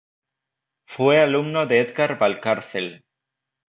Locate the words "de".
1.67-1.79